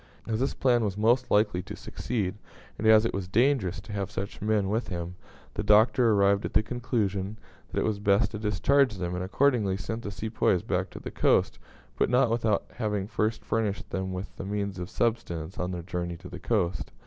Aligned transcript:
As 0.25 0.39
this 0.39 0.55
plan 0.55 0.83
was 0.83 0.97
most 0.97 1.29
likely 1.29 1.61
to 1.61 1.75
succeed, 1.75 2.33
and 2.79 2.87
as 2.87 3.05
it 3.05 3.13
was 3.13 3.27
dangerous 3.27 3.79
to 3.81 3.91
have 3.93 4.09
such 4.09 4.41
men 4.41 4.67
with 4.67 4.87
him, 4.87 5.13
the 5.53 5.61
Doctor 5.61 6.09
arrived 6.13 6.43
at 6.43 6.53
the 6.55 6.63
conclusion 6.63 7.37
that 7.71 7.79
it 7.81 7.85
was 7.85 7.99
best 7.99 8.31
to 8.31 8.39
discharge 8.39 8.95
them, 8.95 9.13
and 9.13 9.23
accordingly 9.23 9.77
sent 9.77 10.01
the 10.01 10.09
Sepoys 10.09 10.63
back 10.63 10.89
to 10.89 10.99
the 10.99 11.11
coast; 11.11 11.59
but 11.99 12.09
not 12.09 12.31
without 12.31 12.63
having 12.77 13.05
first 13.07 13.45
furnished 13.45 13.91
them 13.91 14.11
with 14.11 14.35
the 14.37 14.43
means 14.43 14.79
of 14.79 14.89
subsistence 14.89 15.59
on 15.59 15.69
their 15.69 15.83
journey 15.83 16.17
to 16.17 16.29
the 16.29 16.39
coast. 16.39 16.91